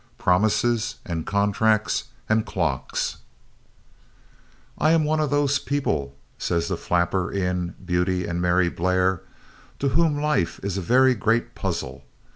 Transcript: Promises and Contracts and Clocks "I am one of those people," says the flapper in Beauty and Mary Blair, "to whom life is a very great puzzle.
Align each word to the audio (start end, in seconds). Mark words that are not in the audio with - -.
Promises 0.17 0.95
and 1.05 1.27
Contracts 1.27 2.05
and 2.27 2.43
Clocks 2.43 3.17
"I 4.79 4.93
am 4.93 5.03
one 5.03 5.19
of 5.19 5.29
those 5.29 5.59
people," 5.59 6.15
says 6.39 6.69
the 6.69 6.75
flapper 6.75 7.31
in 7.31 7.75
Beauty 7.85 8.25
and 8.25 8.41
Mary 8.41 8.67
Blair, 8.69 9.21
"to 9.77 9.89
whom 9.89 10.19
life 10.19 10.59
is 10.63 10.75
a 10.75 10.81
very 10.81 11.13
great 11.13 11.53
puzzle. 11.53 12.03